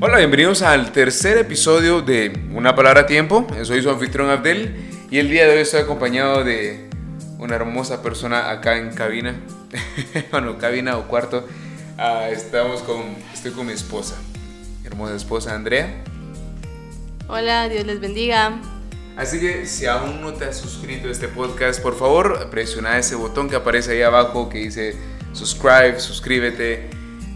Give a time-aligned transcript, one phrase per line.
[0.00, 3.44] Hola, bienvenidos al tercer episodio de Una Palabra a Tiempo.
[3.64, 4.76] Soy su anfitrión Abdel
[5.10, 6.88] y el día de hoy estoy acompañado de
[7.40, 9.34] una hermosa persona acá en cabina.
[10.30, 11.48] bueno, cabina o cuarto.
[11.96, 14.14] Ah, estamos con, estoy con mi esposa,
[14.84, 16.04] hermosa esposa Andrea.
[17.26, 18.60] Hola, Dios les bendiga.
[19.16, 23.16] Así que si aún no te has suscrito a este podcast, por favor presiona ese
[23.16, 24.94] botón que aparece ahí abajo que dice
[25.32, 26.88] subscribe, suscríbete,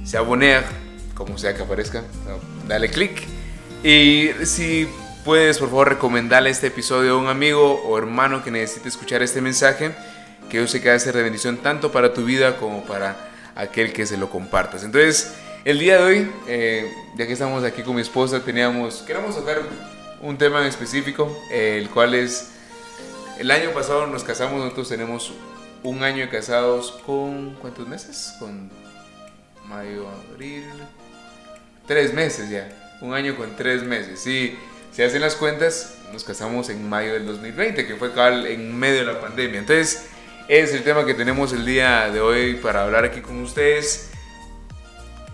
[0.04, 0.64] se abonea,
[1.16, 2.04] como sea que aparezca,
[2.72, 3.22] dale click.
[3.84, 4.88] Y si
[5.24, 9.40] puedes, por favor, recomendarle este episodio a un amigo o hermano que necesite escuchar este
[9.40, 9.92] mensaje,
[10.48, 13.30] que yo sé que va a ser de bendición tanto para tu vida como para
[13.54, 14.84] aquel que se lo compartas.
[14.84, 19.36] Entonces, el día de hoy, eh, ya que estamos aquí con mi esposa, teníamos, queremos
[19.36, 19.60] tocar
[20.20, 22.52] un tema en específico, el cual es,
[23.38, 25.32] el año pasado nos casamos, nosotros tenemos
[25.82, 28.34] un año casados con, ¿cuántos meses?
[28.38, 28.70] Con
[29.68, 30.64] mayo, abril,
[31.86, 32.68] tres meses ya,
[33.00, 34.20] un año con tres meses.
[34.20, 34.56] Si
[35.02, 38.10] hacen las cuentas, nos casamos en mayo del 2020, que fue
[38.50, 39.60] en medio de la pandemia.
[39.60, 40.08] Entonces,
[40.48, 44.10] es el tema que tenemos el día de hoy para hablar aquí con ustedes.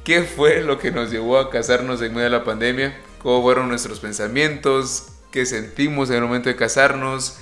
[0.04, 2.94] ¿Qué fue lo que nos llevó a casarnos en medio de la pandemia?
[3.18, 7.38] cómo fueron nuestros pensamientos, qué sentimos en el momento de casarnos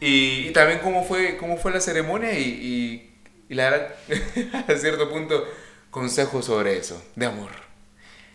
[0.00, 3.10] y, también cómo fue, cómo fue la ceremonia y,
[3.48, 3.94] y, la verdad,
[4.68, 5.44] a cierto punto,
[5.90, 7.69] consejos sobre eso, de amor.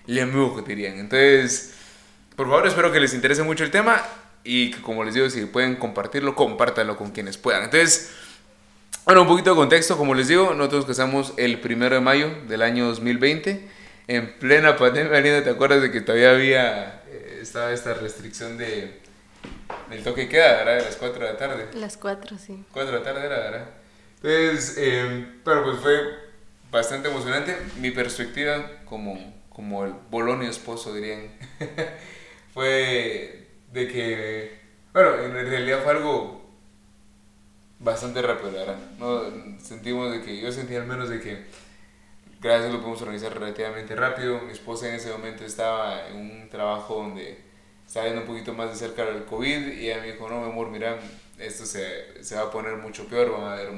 [0.08, 1.00] L'amour, dirían.
[1.00, 1.74] Entonces,
[2.36, 4.02] por favor, espero que les interese mucho el tema
[4.44, 7.64] y que, como les digo, si pueden compartirlo, compártanlo con quienes puedan.
[7.64, 8.12] Entonces,
[9.06, 12.62] bueno, un poquito de contexto, como les digo, nosotros casamos el primero de mayo del
[12.62, 13.76] año 2020
[14.08, 19.00] en plena pandemia, ¿te acuerdas de que todavía había, eh, estaba esta restricción de,
[19.90, 20.78] del toque queda, ¿verdad?
[20.78, 21.68] De las 4 de la tarde.
[21.74, 22.64] Las 4, sí.
[22.72, 23.70] 4 de la tarde era, ¿verdad?
[24.22, 25.98] Entonces, eh, pero pues fue
[26.72, 27.58] bastante emocionante.
[27.80, 29.18] Mi perspectiva como,
[29.56, 31.30] como el bolonio esposo, dirían,
[32.54, 34.60] fue de que,
[34.94, 36.46] bueno, en realidad fue algo
[37.80, 38.78] bastante rápido, ¿verdad?
[39.00, 39.22] ¿No?
[39.60, 41.46] Sentimos de que, yo sentí al menos de que
[42.42, 44.42] gracias lo pudimos organizar relativamente rápido.
[44.42, 47.40] Mi esposa en ese momento estaba en un trabajo donde
[47.88, 50.52] estaba viendo un poquito más de cerca del COVID y ella me dijo, no, mi
[50.52, 51.00] amor, mira,
[51.40, 53.72] esto se, se va a poner mucho peor, van a haber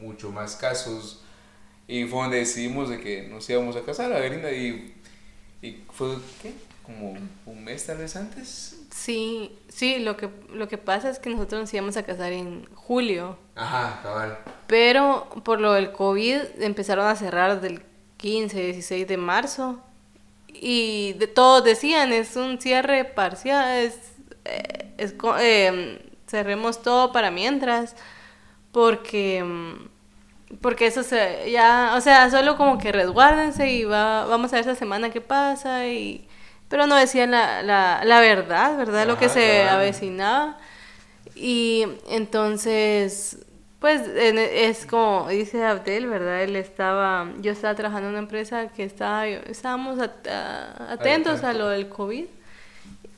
[0.00, 1.22] mucho más casos.
[1.86, 4.97] Y fue donde decidimos de que nos íbamos a casar, a Belinda, y,
[5.62, 6.54] y fue, ¿qué?
[6.84, 8.78] Como un mes tal vez antes.
[8.90, 12.66] Sí, sí, lo que, lo que pasa es que nosotros nos íbamos a casar en
[12.74, 13.36] julio.
[13.54, 14.38] Ajá, cabal.
[14.66, 17.82] Pero por lo del COVID empezaron a cerrar del
[18.16, 19.80] 15, 16 de marzo.
[20.48, 23.98] Y de, todos decían, es un cierre parcial, es,
[24.44, 27.94] eh, es eh, cerremos todo para mientras,
[28.72, 29.88] porque, mm,
[30.60, 34.62] porque eso se, ya, o sea, solo como que resguárdense y va, vamos a ver
[34.62, 36.26] esa semana qué pasa, y,
[36.68, 39.06] pero no decían la, la, la verdad, ¿verdad?
[39.06, 40.58] Lo que se avecinaba.
[41.34, 43.38] Y entonces
[43.78, 46.42] pues es como dice Abdel, ¿verdad?
[46.42, 51.88] Él estaba, yo estaba trabajando en una empresa que estaba, estábamos atentos a lo del
[51.88, 52.24] COVID.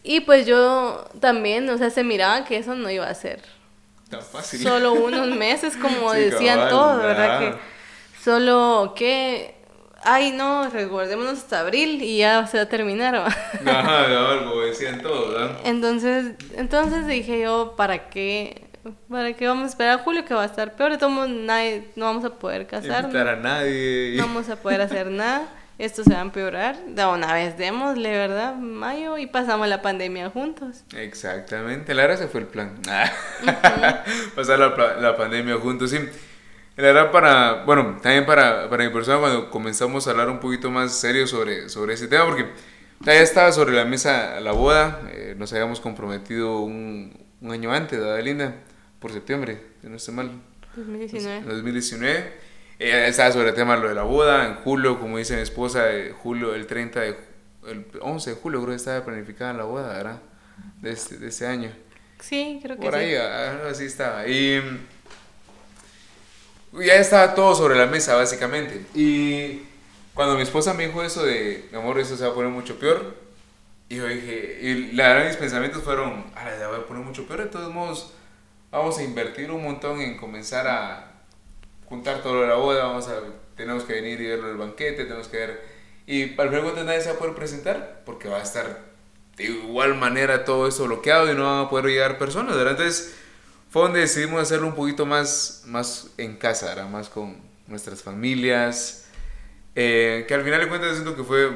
[0.03, 3.43] Y pues yo también, o sea, se miraba que eso no iba a ser
[4.11, 4.61] tan fácil.
[4.61, 7.39] Solo unos meses, como decían todos, ¿verdad?
[7.39, 7.55] Que
[8.23, 9.55] solo que,
[10.03, 13.15] ay no, resguardémonos hasta abril y ya se va a terminar.
[13.67, 14.07] Ajá,
[14.41, 15.59] como decían todos, ¿verdad?
[15.65, 18.67] Entonces, entonces dije yo, ¿para qué?
[19.11, 20.93] ¿Para qué vamos a esperar a julio que va a estar peor?
[20.93, 22.67] De todos nadie, no vamos a poder
[23.29, 24.17] a nadie.
[24.17, 25.49] No vamos a poder hacer nada.
[25.81, 26.79] Esto se va a empeorar.
[26.87, 28.55] De una vez démosle, ¿verdad?
[28.57, 30.85] Mayo y pasamos la pandemia juntos.
[30.95, 31.95] Exactamente.
[31.95, 32.81] La verdad ese fue el plan.
[34.35, 35.99] Pasar la, la, pandemia juntos, sí.
[36.77, 40.71] La verdad para, bueno, también para, para mi persona cuando comenzamos a hablar un poquito
[40.71, 42.47] más serio sobre, sobre ese tema, porque
[43.01, 47.99] ya estaba sobre la mesa la boda, eh, nos habíamos comprometido un, un año antes,
[47.99, 48.55] ¿verdad, Linda?
[49.01, 50.31] por septiembre, si no estoy mal.
[50.77, 51.39] 2019.
[51.39, 52.33] En 2019.
[52.81, 55.85] Ella estaba sobre el tema lo de la boda, en julio, como dice mi esposa,
[56.23, 57.17] julio, el 30 de,
[57.69, 60.23] el 11 de julio creo que estaba planificada la boda, ¿verdad?
[60.81, 61.71] De este, de este año.
[62.21, 64.27] Sí, creo que Por ahí, así estaba.
[64.27, 64.63] Y
[66.73, 68.87] ya estaba todo sobre la mesa, básicamente.
[68.95, 69.61] Y
[70.15, 72.79] cuando mi esposa me dijo eso de, mi amor, eso se va a poner mucho
[72.79, 73.15] peor,
[73.91, 77.27] y yo dije, y la verdad mis pensamientos fueron, ah, se va a poner mucho
[77.27, 78.15] peor, de todos modos
[78.71, 81.10] vamos a invertir un montón en comenzar a
[81.91, 83.21] juntar todo lo de la boda, vamos a,
[83.57, 85.61] tenemos que venir y verlo el banquete, tenemos que ver,
[86.07, 88.89] y al final nadie se va a poder presentar, porque va a estar
[89.37, 92.73] de igual manera todo eso bloqueado y no van a poder llegar personas, ¿verdad?
[92.73, 93.15] Entonces
[93.71, 96.89] fue donde decidimos hacerlo un poquito más, más en casa, ¿verdad?
[96.89, 99.09] Más con nuestras familias,
[99.75, 101.51] eh, que al final de cuentas siento que fue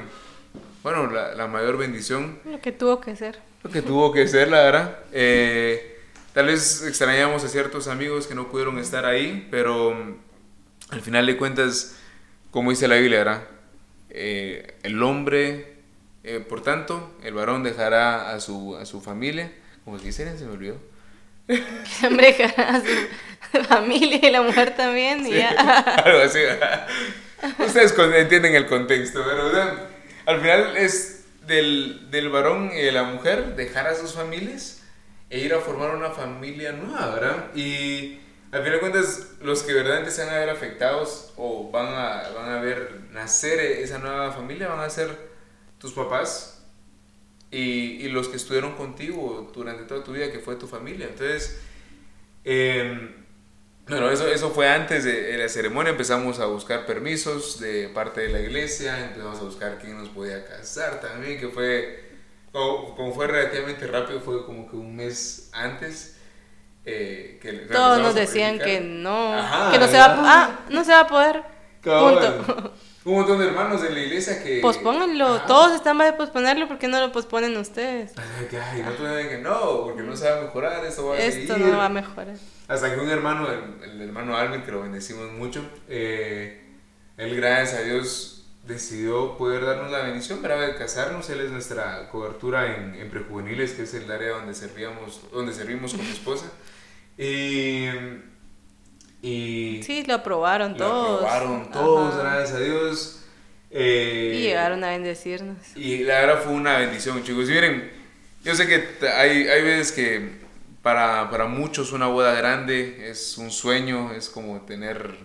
[0.82, 2.38] bueno, la, la, mayor bendición.
[2.44, 3.38] Lo que tuvo que ser.
[3.62, 4.98] Lo que tuvo que ser, la verdad.
[5.12, 5.93] Eh,
[6.34, 10.16] tal vez extrañamos a ciertos amigos que no pudieron estar ahí, pero mm,
[10.90, 11.96] al final de cuentas,
[12.50, 13.42] como dice la Biblia, ¿verdad?
[14.10, 15.76] Eh, el hombre,
[16.24, 19.52] eh, por tanto, el varón dejará a su, a su familia.
[19.84, 20.76] Como si se me olvidó.
[21.46, 21.62] El
[22.06, 25.26] hombre dejará a su familia y la mujer también.
[25.26, 25.50] y ya.
[26.04, 26.38] algo así.
[27.58, 29.50] Ustedes entienden el contexto, pero
[30.24, 34.83] al final es del, del varón y de la mujer dejar a sus familias
[35.34, 37.56] e ir a formar una familia nueva, ¿verdad?
[37.56, 38.20] Y
[38.52, 42.28] al final de cuentas, los que verdaderamente se van a ver afectados o van a,
[42.36, 45.10] van a ver nacer esa nueva familia van a ser
[45.78, 46.64] tus papás
[47.50, 51.08] y, y los que estuvieron contigo durante toda tu vida, que fue tu familia.
[51.08, 51.60] Entonces,
[52.44, 53.16] eh,
[53.88, 58.28] bueno, eso, eso fue antes de, la ceremonia, empezamos a buscar permisos de parte de
[58.28, 62.03] la iglesia, empezamos a buscar quién nos podía casar también, que fue,
[62.54, 66.16] como, fue relativamente rápido, fue como que un mes antes.
[66.86, 69.36] Eh, que, Todos nos decían que no,
[69.72, 71.42] que no se, va, ah, no se va a poder.
[71.82, 72.72] Punto.
[73.04, 74.60] Un montón de hermanos de la iglesia que...
[74.60, 78.12] Pospónganlo, todos están para posponerlo, ¿por qué no lo posponen ustedes?
[78.16, 81.58] Ay, no te que no, porque no se va a mejorar, esto va a Esto
[81.58, 82.36] no va a mejorar.
[82.66, 83.46] Hasta que un hermano,
[83.82, 86.62] el, hermano Alvin, que lo bendecimos mucho, eh,
[87.18, 91.28] él gracias a Dios decidió poder darnos la bendición para casarnos.
[91.30, 95.94] Él es nuestra cobertura en, en prejuveniles, que es el área donde, servíamos, donde servimos
[95.94, 96.46] con mi esposa.
[97.18, 97.88] Y
[99.24, 101.22] y sí, lo aprobaron todos.
[101.22, 103.20] Lo aprobaron todos, gracias a Dios.
[103.70, 105.56] Eh, y llegaron a bendecirnos.
[105.74, 107.48] Y la verdad fue una bendición, chicos.
[107.48, 107.90] Y miren,
[108.44, 110.30] yo sé que hay, hay veces que
[110.82, 115.16] para, para muchos una boda grande es un sueño, es como tener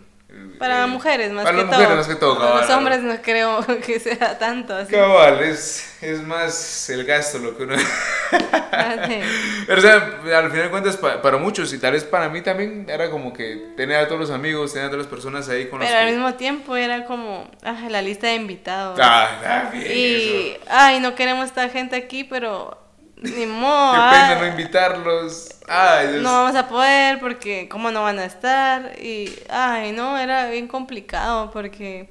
[0.59, 1.95] para mujeres más que todo.
[1.95, 2.37] más que todo.
[2.37, 4.91] Para los hombres no creo que sea tanto así.
[4.91, 7.75] Cabal, es, es más el gasto lo que uno...
[9.67, 9.95] Pero o sea,
[10.37, 13.71] al final de cuentas para muchos y tal vez para mí también era como que
[13.75, 16.33] tener a todos los amigos, tener a todas las personas ahí con Pero al mismo
[16.35, 18.99] tiempo era como ah, la lista de invitados.
[19.01, 22.77] Ah, bien, y, ay, no queremos esta gente aquí, pero
[23.21, 23.93] ni modo.
[23.93, 25.49] Qué pena no invitarlos.
[25.67, 28.93] Ay, No vamos a poder porque cómo no van a estar.
[28.99, 32.09] Y, ay, no, era bien complicado porque...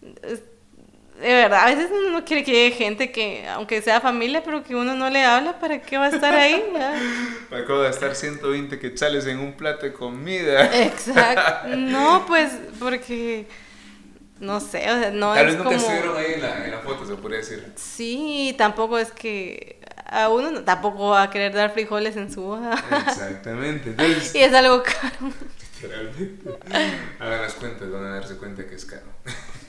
[0.00, 4.64] De verdad, a veces uno no quiere que llegue gente que, aunque sea familia, pero
[4.64, 6.64] que uno no le habla, ¿para qué va a estar ahí?
[7.50, 10.64] ¿Para qué va a estar 120 quetzales en un plato de comida?
[10.82, 11.68] Exacto.
[11.76, 13.46] No, pues, porque
[14.38, 16.78] no sé, o sea, no Tal vez no te estuvieron ahí en la, en la,
[16.78, 17.70] foto, se podría decir.
[17.76, 19.78] Sí, tampoco es que
[20.10, 22.74] a uno tampoco va a querer dar frijoles en su hoja.
[23.06, 23.94] Exactamente.
[24.34, 25.32] y es algo caro.
[25.80, 26.50] Literalmente.
[27.20, 29.06] Hagan las cuentas, van a darse cuenta que es caro.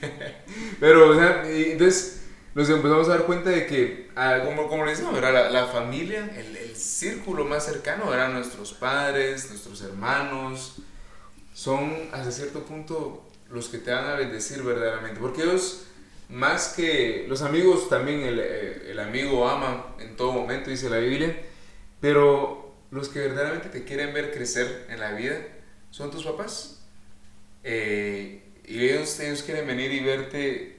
[0.80, 2.22] Pero, o sea, entonces
[2.56, 4.10] nos empezamos a dar cuenta de que,
[4.44, 9.48] como, como le decíamos, la, la, familia, el, el, círculo más cercano eran nuestros padres,
[9.48, 10.78] nuestros hermanos,
[11.54, 15.20] son hasta cierto punto los que te van a bendecir verdaderamente.
[15.20, 15.86] Porque ellos
[16.32, 20.96] más que los amigos, también el, eh, el, amigo ama en todo momento, dice la
[20.96, 21.36] Biblia,
[22.00, 25.36] pero los que verdaderamente te quieren ver crecer en la vida
[25.90, 26.82] son tus papás.
[27.64, 30.76] Eh, y ellos, ellos quieren venir y verte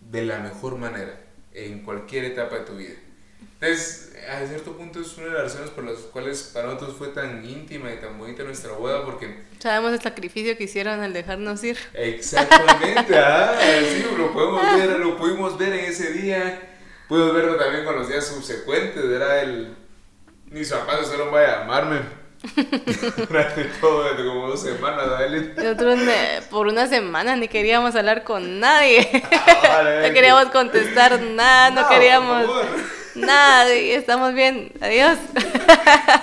[0.00, 1.20] de la mejor manera
[1.52, 2.94] en cualquier etapa de tu vida.
[3.62, 7.08] Entonces, a cierto punto es una de las razones por las cuales para nosotros fue
[7.08, 9.44] tan íntima y tan bonita nuestra boda, porque...
[9.60, 11.78] Sabemos el sacrificio que hicieron al dejarnos ir.
[11.94, 16.60] Exactamente, ah, sí, lo, podemos ver, lo pudimos ver en ese día,
[17.06, 19.76] pudimos verlo también con los días subsecuentes, era el...
[20.46, 22.00] Mis papás solo vaya a amarme.
[23.28, 25.06] Durante todo, como dos semanas,
[25.56, 26.00] Nosotros
[26.50, 29.08] por una semana ni queríamos hablar con nadie.
[29.70, 32.46] Ah, no queríamos contestar nada, no, no queríamos
[33.14, 34.72] Nada, estamos bien.
[34.80, 35.18] Adiós.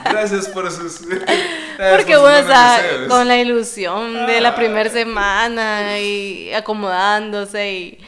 [0.05, 1.01] Gracias por sus.
[1.77, 8.00] Porque uno está con la ilusión de la primera semana y acomodándose y,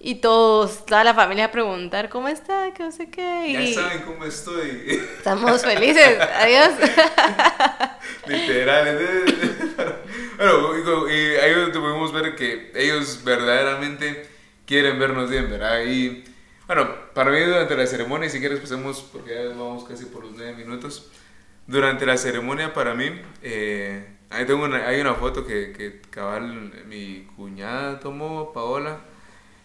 [0.00, 3.44] y todos, toda la familia a preguntar cómo está, que no sé qué.
[3.48, 5.00] Y ya saben cómo estoy.
[5.18, 6.18] Estamos felices.
[6.20, 6.70] Adiós.
[8.26, 8.98] Literal.
[10.38, 14.26] bueno, y ahí tuvimos ver que ellos verdaderamente
[14.66, 15.84] quieren vernos bien, ¿verdad?
[15.84, 16.24] Y
[16.72, 20.36] bueno, para mí durante la ceremonia, si quieres pasemos, porque ya vamos casi por los
[20.36, 21.10] nueve minutos.
[21.66, 23.10] Durante la ceremonia para mí,
[23.42, 29.00] eh, ahí tengo una, hay una foto que, que cabal mi cuñada tomó, Paola,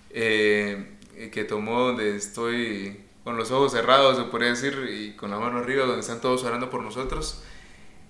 [0.09, 0.97] eh,
[1.31, 5.59] que tomó donde estoy con los ojos cerrados, se podría decir, y con la mano
[5.59, 7.43] arriba, donde están todos orando por nosotros.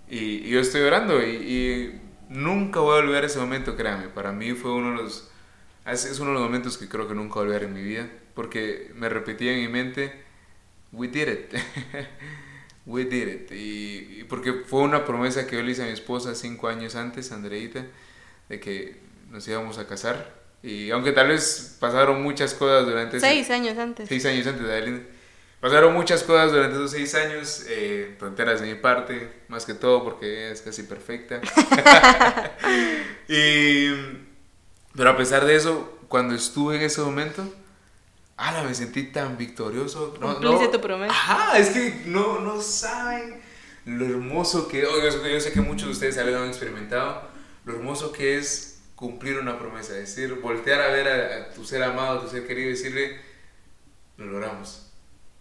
[0.09, 4.07] Y, yo estoy orando y, y, nunca voy a olvidar ese momento, créanme.
[4.07, 5.29] Para mí fue uno de los
[5.85, 8.09] es uno de los momentos que creo que nunca voy a olvidar en mi vida,
[8.35, 10.13] porque me repetía en mi mente,
[10.91, 11.53] we did it,
[12.85, 15.91] we did it, y, y porque fue una promesa que yo le hice a mi
[15.93, 17.85] esposa cinco años antes, Andreita,
[18.49, 18.97] de que
[19.31, 23.17] nos íbamos a casar, y aunque tal vez pasaron muchas cosas durante...
[23.17, 24.07] ese- Seis años antes.
[24.09, 25.15] Seis años antes de Adeline.
[25.61, 30.03] Pasaron muchas cosas durante esos seis años, eh, tonteras de mi parte, más que todo
[30.03, 31.41] porque es casi perfecta.
[33.27, 33.89] y,
[34.95, 37.51] pero a pesar de eso, cuando estuve en ese momento,
[38.37, 40.15] ala, me sentí tan victorioso.
[40.19, 41.11] No, Cumpliste no- tu promesa.
[41.13, 43.41] Ajá, es que no, no saben
[43.85, 44.85] lo hermoso que...
[44.85, 47.27] oh, yo, yo sé que muchos de ustedes ya lo han experimentado,
[47.65, 51.65] lo hermoso que es cumplir una promesa, es decir, voltear a ver a, a tu
[51.65, 53.19] ser amado, a tu ser querido y decirle,
[54.17, 54.89] lo logramos.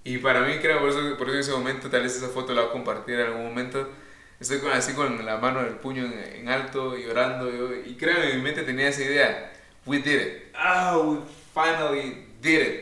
[0.02, 2.52] Y para mí, creo, por eso, por eso en ese momento, tal vez esa foto
[2.52, 3.88] la voy a compartir en algún momento.
[4.38, 7.50] Estoy con, así con la mano del puño en, en alto, llorando.
[7.50, 9.52] yo- y creo en mi mente tenía esa idea.
[9.86, 10.32] We did it.
[10.54, 11.18] Ah, we
[11.54, 12.80] finally did it.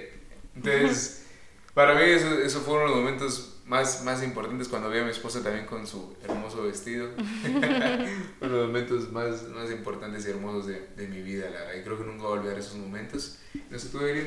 [0.56, 1.24] Entonces,
[1.72, 5.04] para mí eso, eso fue uno de los momentos más, más importantes cuando vi a
[5.04, 7.08] mi esposa también con su hermoso vestido.
[7.16, 11.74] uno de los momentos más, más importantes y hermosos de, de mi vida, la verdad.
[11.80, 13.38] Y creo que nunca voy a olvidar esos momentos.
[13.70, 14.26] No Evelyn,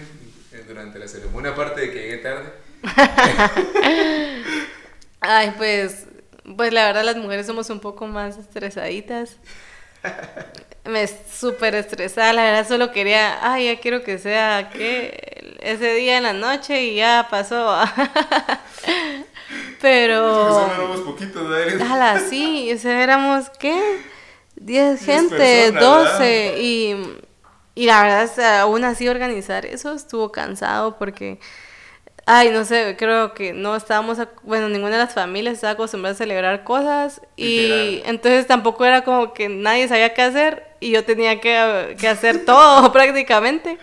[0.52, 2.52] eh, durante la ceremonia, aparte de que llegué tarde.
[5.20, 6.06] Ay, pues,
[6.56, 9.38] pues la verdad las mujeres somos un poco más estresaditas.
[10.86, 16.18] Me súper estresada, la verdad solo quería, ay, ya quiero que sea que ese día
[16.18, 17.76] en la noche y ya pasó.
[19.82, 20.70] Pero...
[21.06, 21.94] poquitos, ¿no?
[21.94, 24.00] Ala, sí, o sea, éramos, ¿qué?
[24.56, 26.62] 10 gente, personas, 12.
[26.62, 26.96] Y,
[27.76, 31.40] y la verdad, aún así organizar eso estuvo cansado porque,
[32.26, 36.18] ay, no sé, creo que no estábamos, bueno, ninguna de las familias estaba acostumbrada a
[36.18, 37.22] celebrar cosas.
[37.38, 42.08] Y entonces tampoco era como que nadie sabía qué hacer y yo tenía que, que
[42.08, 43.78] hacer todo prácticamente.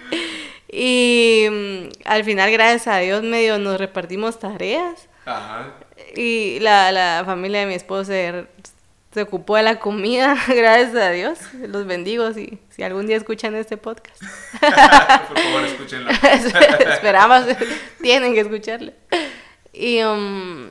[0.68, 5.08] Y mm, al final, gracias a Dios, medio nos repartimos tareas.
[5.24, 5.74] Ajá.
[6.16, 8.46] Y la, la familia de mi esposo se,
[9.12, 11.38] se ocupó de la comida, gracias a Dios.
[11.54, 14.20] Los bendigo si, si algún día escuchan este podcast.
[14.60, 16.10] Por favor, escúchenlo.
[16.90, 17.44] Esperamos,
[18.00, 18.92] tienen que escucharlo.
[19.72, 20.70] Y um,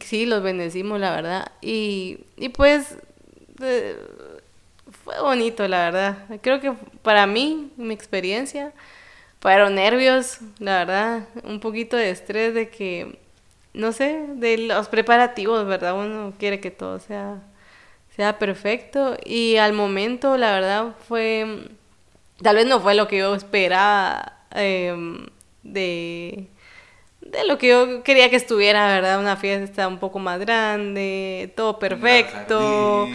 [0.00, 1.52] sí, los bendecimos, la verdad.
[1.60, 2.96] Y, y pues
[3.60, 3.96] eh,
[5.04, 6.18] fue bonito, la verdad.
[6.42, 8.72] Creo que para mí, mi experiencia,
[9.40, 11.28] fueron nervios, la verdad.
[11.42, 13.18] Un poquito de estrés de que,
[13.72, 15.94] no sé, de los preparativos, ¿verdad?
[15.94, 17.42] Uno quiere que todo sea,
[18.38, 19.16] perfecto.
[19.24, 21.68] Y al momento, la verdad, fue
[22.42, 25.26] tal vez no fue lo que yo esperaba em,
[25.62, 26.46] de,
[27.20, 29.20] de lo que yo quería que estuviera, ¿verdad?
[29.20, 33.06] Una fiesta un poco más grande, todo perfecto,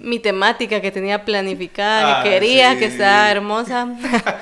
[0.00, 2.78] mi temática que tenía planificada, Ah, que quería, sí.
[2.78, 3.88] que estaba hermosa,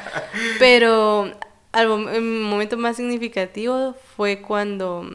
[0.60, 1.32] pero
[1.72, 5.10] al el momento más significativo fue cuando,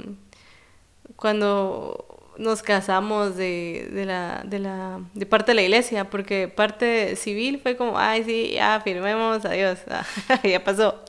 [1.15, 7.15] cuando nos casamos de, de la, de la, de parte de la iglesia, porque parte
[7.15, 9.79] civil fue como, ay, sí, ya firmemos, adiós,
[10.43, 11.03] ya pasó.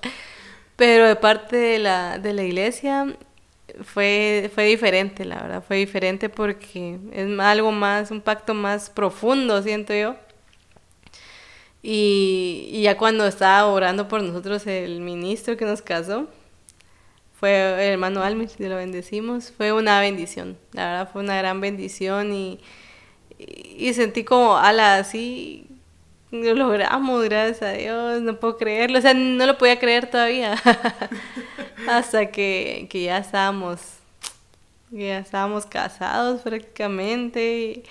[0.76, 3.16] Pero de parte de la, de la iglesia
[3.82, 9.62] fue, fue diferente, la verdad, fue diferente porque es algo más, un pacto más profundo,
[9.62, 10.16] siento yo.
[11.82, 16.28] Y, y ya cuando estaba orando por nosotros el ministro que nos casó,
[17.44, 21.60] fue el hermano Almir, y lo bendecimos, fue una bendición, la verdad fue una gran
[21.60, 22.58] bendición y,
[23.38, 25.66] y, sentí como, ala, así,
[26.30, 30.54] lo logramos, gracias a Dios, no puedo creerlo, o sea, no lo podía creer todavía,
[31.86, 33.98] hasta que, que ya estábamos,
[34.90, 37.84] ya estábamos casados prácticamente y,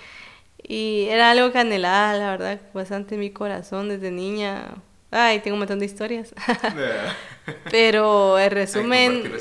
[0.64, 4.74] y era algo que anhelaba, la verdad, bastante en mi corazón desde niña.
[5.14, 6.34] Ay, tengo un montón de historias.
[7.72, 9.32] Pero en resumen,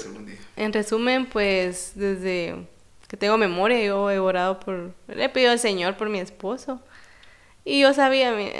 [0.57, 2.57] en resumen, pues desde
[3.09, 6.81] que tengo memoria, yo he orado por, le he pedido al Señor por mi esposo.
[7.65, 8.51] Y yo sabía, mi,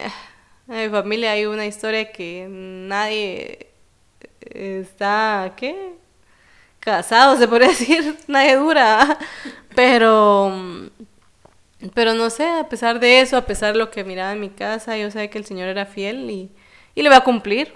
[0.69, 3.69] en mi familia hay una historia que nadie
[4.41, 5.95] está, ¿qué?
[6.81, 9.19] Casado, se podría decir, nadie dura.
[9.75, 10.53] Pero,
[11.95, 14.51] pero no sé, a pesar de eso, a pesar de lo que miraba en mi
[14.51, 16.51] casa, yo sabía que el Señor era fiel y,
[16.95, 17.73] y lo iba a cumplir.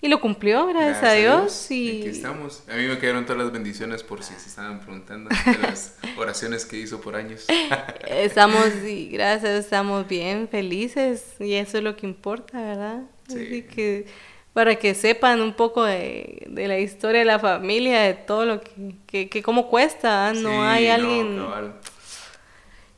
[0.00, 1.70] Y lo cumplió, gracias, a Dios.
[1.70, 2.62] Y Y, aquí estamos.
[2.68, 6.66] A mí me quedaron todas las bendiciones por si se estaban preguntando de las oraciones
[6.66, 7.46] que hizo por años.
[8.06, 13.02] Estamos, y gracias a Dios, estamos bien, felices, y eso es lo que importa, ¿verdad?
[13.28, 13.46] Sí.
[13.46, 14.06] Así que
[14.52, 18.60] para que sepan un poco de, de la historia de la familia, de todo lo
[18.60, 20.32] que, que, que cómo cuesta, ¿ah?
[20.32, 21.36] no Sí, hay alguien...
[21.38, 21.74] cabal.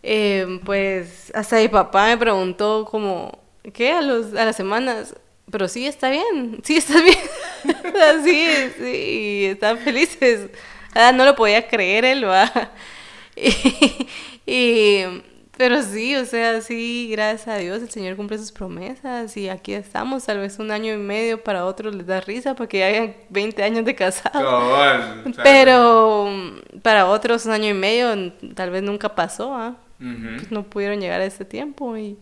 [0.02, 3.40] Eh, pues hasta mi papá me preguntó como,
[3.72, 3.90] ¿qué?
[3.92, 5.16] A, los, a las semanas,
[5.50, 7.18] pero sí está bien, sí está bien.
[8.24, 8.46] sí,
[8.78, 10.50] sí, están felices.
[10.94, 12.50] Ah, no lo podía creer él, va.
[14.46, 15.02] y,
[15.56, 19.72] pero sí, o sea, sí, gracias a Dios el Señor cumple sus promesas y aquí
[19.72, 23.14] estamos, tal vez un año y medio para otros les da risa porque ya hayan
[23.30, 24.74] 20 años de casado.
[25.42, 26.30] pero
[26.82, 29.76] para otros un año y medio tal vez nunca pasó, ¿ah?
[30.50, 32.18] no pudieron llegar a ese tiempo y,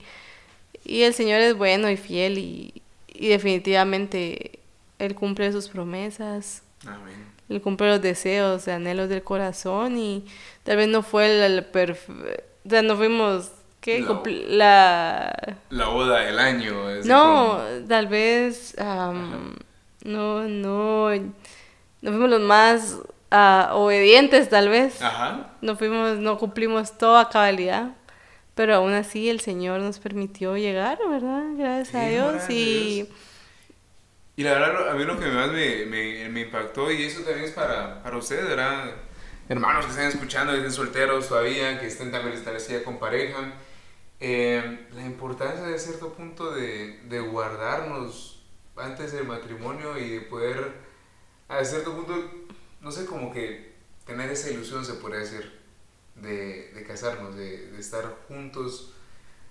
[0.84, 2.83] y el Señor es bueno y fiel y,
[3.14, 4.58] y definitivamente
[4.98, 6.62] Él cumple sus promesas.
[6.86, 7.32] Amén.
[7.48, 10.26] Él cumple los deseos, anhelos del corazón y
[10.62, 12.44] tal vez no fue el, perfecto...
[12.64, 13.52] O sea, no fuimos...
[13.80, 14.02] ¿Qué?
[14.48, 15.58] La...
[15.68, 16.74] La boda del año.
[17.04, 18.74] No, tal vez...
[18.78, 21.10] no, no...
[22.00, 22.98] No fuimos los más
[23.30, 25.02] uh, obedientes, tal vez.
[25.02, 25.50] Ajá.
[25.60, 26.16] No fuimos...
[26.18, 27.90] No cumplimos toda cabalidad.
[28.54, 31.44] Pero aún así el Señor nos permitió llegar, ¿verdad?
[31.56, 32.50] Gracias a Dios.
[32.50, 33.08] y...
[34.36, 37.44] Y la verdad, a mí lo que más me, me, me impactó, y eso también
[37.44, 38.90] es para, para ustedes, ¿verdad?
[39.48, 43.52] Hermanos que estén escuchando, que estén solteros todavía, que estén también establecidos con pareja,
[44.18, 48.42] eh, la importancia de cierto punto de, de, guardarnos
[48.74, 50.72] antes del matrimonio y de poder,
[51.46, 52.14] a cierto punto,
[52.80, 55.63] no sé, como que tener esa ilusión, se podría decir
[56.16, 58.92] de, de casarnos, de, de, estar juntos,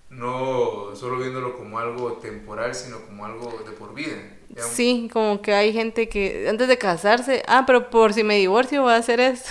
[0.09, 4.17] no solo viéndolo como algo temporal, sino como algo de por vida.
[4.57, 8.83] Sí, como que hay gente que antes de casarse, ah, pero por si me divorcio
[8.83, 9.49] voy a hacer esto.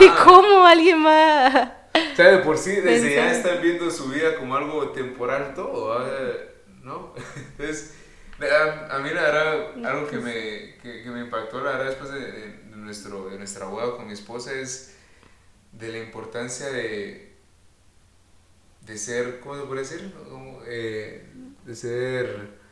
[0.00, 1.78] ¿Y cómo alguien va?
[1.94, 5.98] O sea, de por sí, desde ya están viendo su vida como algo temporal todo,
[6.82, 7.14] ¿no?
[7.36, 7.94] Entonces,
[8.40, 12.20] a, mí la verdad, algo que me, que, que me impactó, la verdad, después de,
[12.20, 14.96] de, nuestro, de nuestra boda con mi esposa es
[15.72, 17.32] de la importancia de,
[18.86, 20.12] de ser, ¿cómo se puede decir?
[20.66, 21.26] Eh,
[21.64, 22.62] de ser...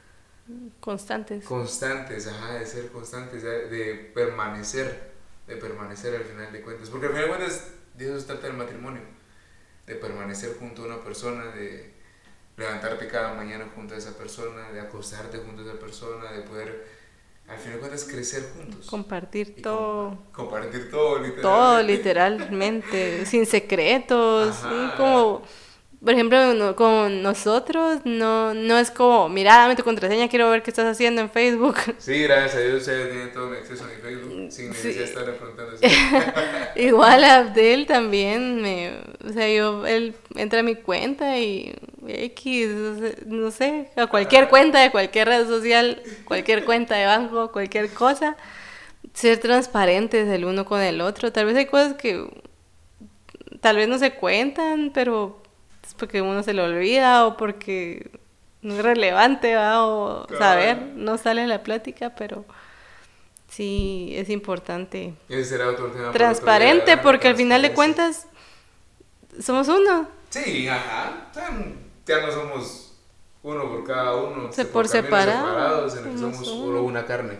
[0.80, 1.44] Constantes.
[1.44, 5.12] Constantes, ajá, de ser constantes, de, permanecer,
[5.46, 6.90] de permanecer al final de cuentas.
[6.90, 9.02] Porque al final de cuentas de eso se trata el matrimonio,
[9.86, 11.94] de permanecer junto a una persona, de
[12.56, 16.84] levantarte cada mañana junto a esa persona, de acostarte junto a esa persona, de poder
[17.50, 18.86] al final de cuentas crecer juntos.
[18.86, 20.16] Compartir todo.
[20.32, 21.42] compartir todo, literalmente.
[21.42, 24.56] Todo, literalmente, sin secretos,
[24.96, 25.42] como
[26.02, 30.70] por ejemplo, con nosotros no, no es como, mira, dame tu contraseña, quiero ver qué
[30.70, 31.76] estás haciendo en Facebook.
[31.98, 35.04] Sí, gracias a Dios ustedes tienen todo mi acceso a mi Facebook sin necesidad de
[35.04, 35.96] estar afrontando eso.
[36.76, 42.68] Igual Abdel también, me, o sea, yo, él entra a mi cuenta y X,
[43.26, 48.36] no sé, a cualquier cuenta de cualquier red social, cualquier cuenta de banco, cualquier cosa,
[49.14, 51.32] ser transparentes el uno con el otro.
[51.32, 52.26] Tal vez hay cosas que
[53.60, 55.42] tal vez no se cuentan, pero
[55.96, 58.10] porque uno se lo olvida o porque
[58.62, 59.86] no es relevante, ¿va?
[59.86, 62.44] o saber, no sale la plática, pero
[63.48, 65.14] sí es importante.
[66.12, 68.26] Transparente, porque al final de cuentas
[69.40, 70.08] somos uno.
[70.30, 71.30] Sí, ajá.
[72.10, 72.90] Ya no somos
[73.44, 74.52] uno por cada uno.
[74.52, 75.46] Se por separado.
[75.46, 77.38] separados en el que somos solo una carne.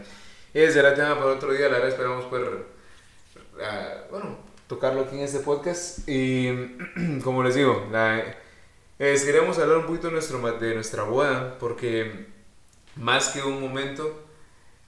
[0.55, 2.67] Ese será tema para otro día, la verdad esperamos poder,
[3.35, 6.09] uh, bueno, tocarlo aquí en este podcast.
[6.09, 6.79] Y
[7.25, 8.37] como les digo, la,
[8.97, 12.29] queremos hablar un poquito de, nuestro, de nuestra boda, porque
[12.95, 14.23] más que un momento,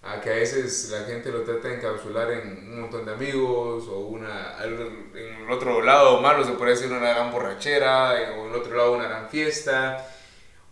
[0.03, 3.87] a que a veces la gente lo trata de encapsular en un montón de amigos,
[3.89, 8.57] o una, en otro lado malo se puede decir una gran borrachera, o en el
[8.57, 10.05] otro lado una gran fiesta,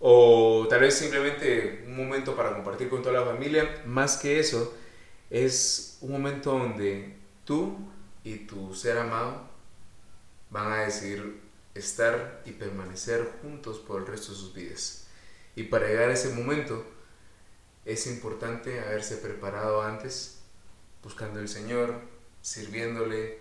[0.01, 3.83] o tal vez simplemente un momento para compartir con toda la familia.
[3.87, 4.75] Más que eso,
[5.31, 7.15] es un momento donde
[7.45, 7.79] tú
[8.25, 9.49] y tu ser amado
[10.51, 11.41] van a decir
[11.75, 15.07] estar y permanecer juntos por el resto de sus vidas.
[15.55, 16.85] Y para llegar a ese momento
[17.93, 20.39] es importante haberse preparado antes,
[21.03, 21.95] buscando al Señor,
[22.41, 23.39] sirviéndole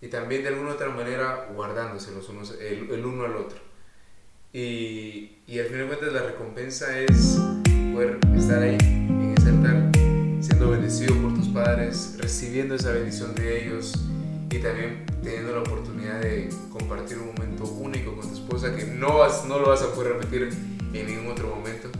[0.00, 3.58] y también de alguna otra manera guardándose los unos, el, uno al otro.
[4.52, 7.38] Y, y al final de cuentas la recompensa es
[7.92, 9.90] poder estar ahí en ese altar,
[10.40, 13.94] siendo bendecido por tus padres, recibiendo esa bendición de ellos
[14.50, 19.18] y también teniendo la oportunidad de compartir un momento único con tu esposa que no,
[19.18, 20.50] vas, no lo vas a poder repetir
[20.92, 21.90] en ningún otro momento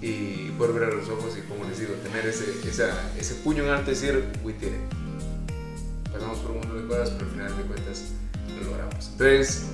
[0.00, 3.64] y poder ver a los ojos y como les digo, tener ese, esa, ese puño
[3.64, 4.72] en alto y decir, we did
[6.12, 8.04] Pasamos por un montón de cosas, pero al final de cuentas
[8.58, 9.08] lo logramos.
[9.12, 9.66] Entonces,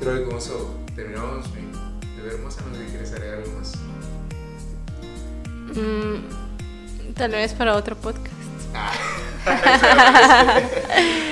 [0.00, 1.46] creo que con eso terminamos.
[1.54, 3.74] De ver hermosa, no sé si quieres agregar algo más.
[5.76, 8.34] Mm, tal vez para otro podcast.
[8.74, 8.92] Ah.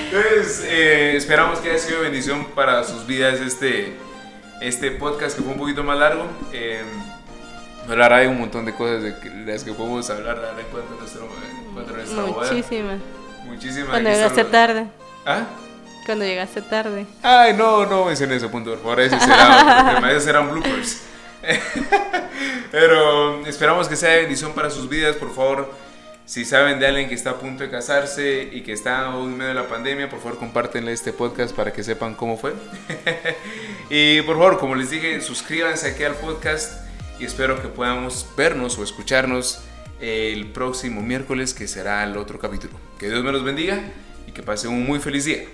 [0.05, 3.97] Entonces, eh, esperamos que haya sido bendición para sus vidas este,
[4.61, 6.25] este podcast que fue un poquito más largo.
[6.53, 6.83] Eh,
[7.89, 10.93] Hablar hay un montón de cosas de que- las que podemos hablar ahora en cuanto
[10.93, 12.21] a, nuestro, en cuanto a nuestra.
[12.23, 12.99] Muchísimas.
[13.45, 13.89] Muchísimas.
[13.89, 14.87] Cuando llegaste solo- tarde.
[15.25, 15.43] ¿Ah?
[16.05, 17.05] Cuando llegaste tarde.
[17.23, 18.99] Ay, no, no mencioné ese punto, por favor.
[19.01, 21.01] Ese será, esos serán bloopers.
[22.71, 25.71] Pero esperamos que sea de bendición para sus vidas, por favor.
[26.25, 29.49] Si saben de alguien que está a punto de casarse y que está en medio
[29.49, 32.53] de la pandemia, por favor compártenle este podcast para que sepan cómo fue.
[33.89, 36.85] y por favor, como les dije, suscríbanse aquí al podcast
[37.19, 39.61] y espero que podamos vernos o escucharnos
[39.99, 42.73] el próximo miércoles, que será el otro capítulo.
[42.99, 43.81] Que Dios me los bendiga
[44.27, 45.45] y que pasen un muy feliz día.